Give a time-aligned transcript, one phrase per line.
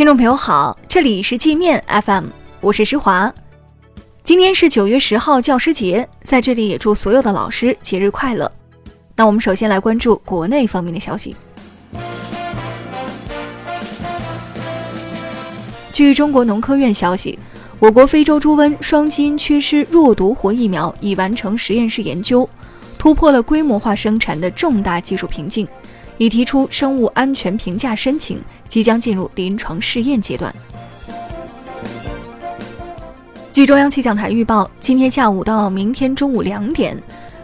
[0.00, 2.28] 听众朋友好，这里是界面 FM，
[2.62, 3.30] 我是施华。
[4.24, 8.50] 今天是九月十号教师节，在这里也祝所有的老师节日快乐。
[9.14, 11.36] 那我们首先来关注国内方面的消息。
[15.92, 17.38] 据中国农科院消息，
[17.78, 22.48] 我国非洲猪瘟双基因缺失弱毒活疫苗已完成实验室研究，
[22.96, 25.68] 突破了规模化生产的重大技术瓶颈。
[26.20, 28.38] 已提出生物安全评价申请，
[28.68, 30.54] 即将进入临床试验阶段。
[33.50, 36.94] 据中央气象台预报，今天下午到明天中午两点，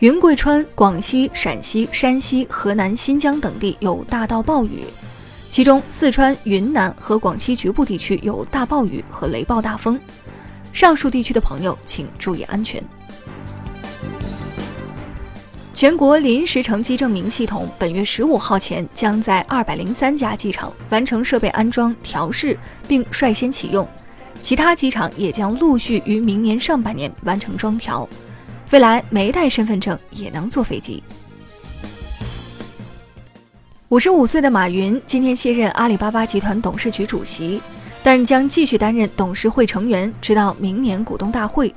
[0.00, 4.84] 云贵川、广西、陕西、山西、河南、新疆等地有大到暴雨，
[5.50, 9.98] 其中四川、云南和广西局部地区有大暴雨和雷暴大风。
[10.74, 12.84] 上述地区的朋友请注意安全。
[15.78, 23.86] 全国临时乘机证明系统本月十五号前将在二百零三家机场完成设备安装调试，并率先启用，
[24.42, 28.08] 其他机场也将陆续于明年上半年完成装调。
[28.72, 31.00] 未来没带身份证也能坐飞机。
[33.90, 37.62] 五十五岁的马云今天卸任阿里巴巴集团董事局主席，
[38.02, 41.72] 但将继续担任董事会成员，直到明年股东大会。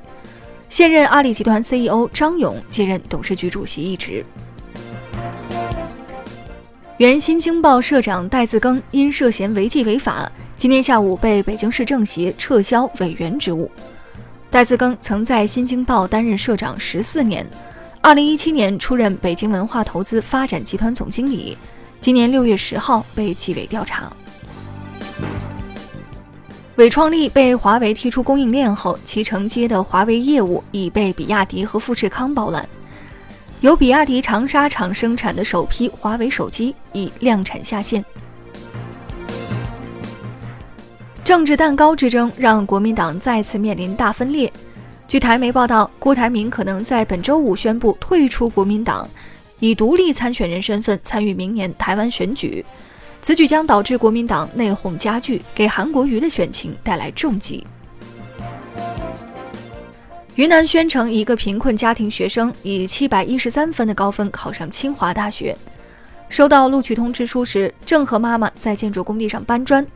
[0.72, 4.24] 现任阿里集团 CEO 张勇接任董事局主席一职。
[6.96, 13.70] 原《新京报》社长戴自更因涉嫌违纪违法，今天下午被北京市政协撤销委员职务。
[14.50, 17.46] 戴自更曾在《新京报》担任社长十四年，
[18.00, 21.54] 二零一七年出任北京文化投资发展集团总经理，
[22.00, 24.10] 今年六月十号被纪委调查。
[26.76, 32.66] 伟创力被华为踢出供应链后，其承接的华为业务已被比亚迪和富士康包揽。
[33.60, 38.02] 由比亚迪长沙厂生产的首批华为手机已量产下线。
[41.22, 44.50] 政治蛋糕之争让国民党再次面临大分裂。
[45.06, 49.06] 据台媒报道，郭台铭可能在本周五宣布退出国民党，
[49.60, 52.64] 以独立参选人身份参与明年台湾选举。
[53.22, 57.64] 此举将导致国民党内讧加剧，给韩国瑜的选情带来重击。
[60.34, 65.56] 云南宣城一个贫困家庭学生以七百一十三分的高分考上清华大学，
[66.28, 69.86] 收到录取通知书时，正和妈妈在建筑工地上搬砖。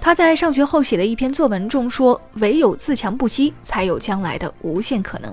[0.00, 5.32] 他在上学后写的一篇作文中说：“唯有自强不息，才有将来的无限可能。”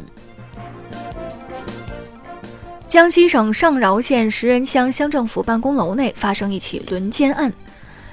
[2.94, 7.52] 江西省上饶县石人乡乡政府办公楼内发生一起轮奸案，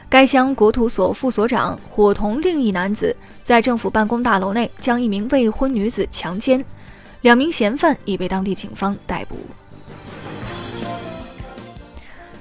[0.09, 3.15] 该乡国土所副所长伙同另一男子
[3.45, 6.65] 在政府办公大楼内将一名未婚女子强奸，
[7.21, 9.37] 两名嫌犯已被当地警方逮捕。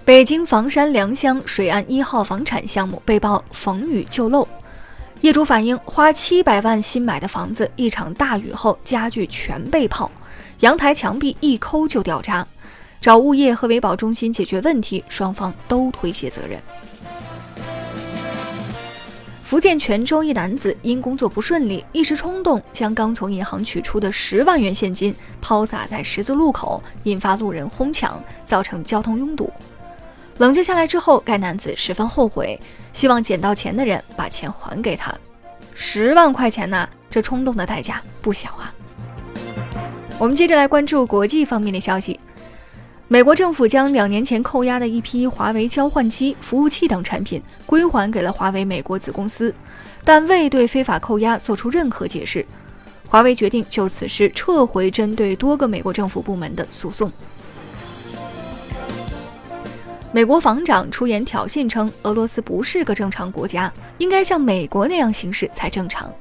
[0.05, 4.47] 北京房山良乡水岸一号房产项目被曝逢雨就漏，
[5.19, 10.09] 业主反映花七百万新买的房子，一场大雨后家具全被泡。
[10.61, 12.45] 阳台墙壁一抠就掉渣，
[12.99, 16.59] 找物业和维保中心解决问题，双方都推卸责任。
[19.41, 29.49] 福建泉州一男子因工作不顺利，一时冲动将刚从银行取出的十万元现金抛洒在十字路口，引发路人哄抢，造成交通拥堵。
[30.39, 32.59] 冷静下来之后，该男子十分后悔，
[32.91, 35.15] 希望捡到钱的人把钱还给他。
[35.73, 38.73] 十万块钱呐，这冲动的代价不小啊！
[40.19, 42.19] 我们接着来关注国际方面的消息。
[43.07, 49.53] 美国政府将两年前扣押的一批华为交换机、服务器等产品归还给了华为美国子公司，
[50.03, 52.45] 但未对非法扣押做出任何解释。
[53.07, 57.09] 华为决定就此事撤回针对多个美国政府部门的诉讼。
[60.11, 66.11] 美国防长出言挑衅称，俄罗斯不是个正常国家，应该像美国那样行事才正常。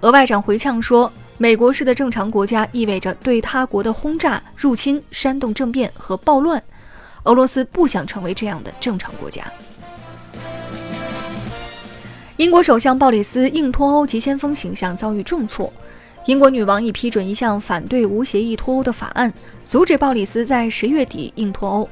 [0.00, 1.12] 俄外长回呛说。
[1.40, 6.60] 美国式的正常国家意味着对他国的轰炸、入侵、煽动政变和暴乱。
[7.22, 9.44] 俄罗斯不想成为这样的正常国家。
[12.38, 15.72] 英国首相鲍里斯硬脱欧急先锋形象遭遇重挫，
[16.26, 19.32] 英国女王已批准一项反对无协议脱欧的法案，
[19.64, 21.88] 阻止鲍里斯在十月底硬脱欧。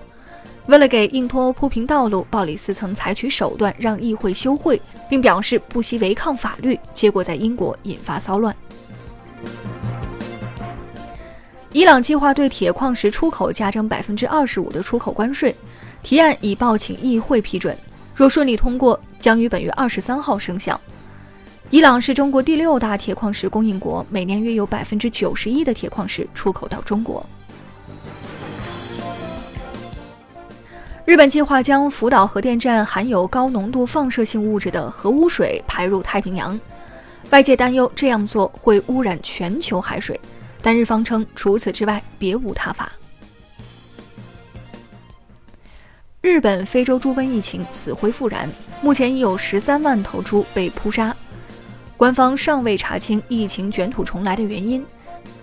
[0.66, 8.54] 为了给硬脱欧铺平道路，鲍里斯曾采取手段让议会休会，并表示不惜违抗法律，结果在英国引发骚乱。
[11.72, 15.54] 伊朗计划对铁矿石出口加征百分之二十五的出口关税，
[16.02, 17.76] 提案已报请议会批准，
[18.14, 20.80] 若顺利通过，将于本月二十三号生效。
[21.68, 27.24] 伊朗是中国第六大铁矿石供应国，每年约有百分之九十一的铁矿石出口到中国。
[31.04, 36.58] 日本计划将福岛核电站含有高浓度放射性物质的核污水排入太平洋，
[37.30, 40.18] 外界担忧这样做会污染全球海水，
[40.62, 42.92] 但日方称除此之外别无他法。
[46.20, 48.48] 日本非洲猪瘟疫情死灰复燃，
[48.80, 51.14] 目前已有十三万头猪被扑杀，
[51.96, 54.84] 官方尚未查清疫情卷土重来的原因。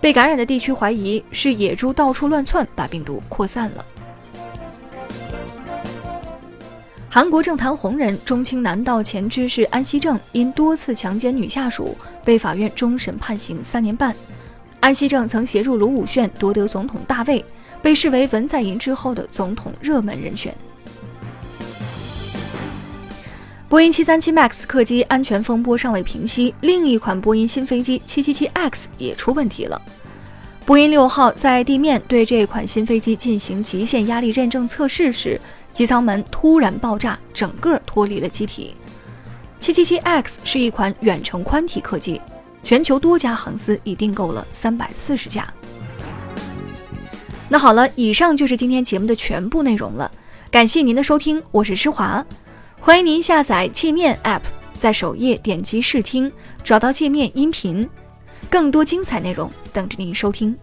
[0.00, 3.84] 被感染的地区怀疑是野猪到处乱窜，把病毒扩散了。
[7.14, 14.12] 韩国政坛红人中青南道前知事安熙正因多次强奸女下属，被法院终审判刑三年半。
[14.80, 17.44] 安熙正曾协助卢武铉夺得总统大位，
[17.80, 20.52] 被视为文在寅之后的总统热门人选。
[23.68, 29.80] 波音737 MAX 客机安全风波尚未平息，另一款波音新飞机 777X 也出问题了。
[30.64, 35.40] 波音六号在地面对这款新飞机进行极限压力认证测试时。
[35.74, 38.74] 机舱门突然爆炸，整个脱离了机体。
[39.60, 42.20] 777X 是一款远程宽体客机，
[42.62, 45.52] 全球多家航司已订购了三百四十架。
[47.48, 50.08] 那好了，以上就是今天节目的全部内容了，
[50.48, 52.24] 感谢您的收听，我是施华，
[52.80, 54.42] 欢迎您下载界面 App，
[54.78, 56.30] 在首页点击试听，
[56.62, 57.88] 找到界面音频，
[58.48, 60.56] 更多精彩内容等着您收听。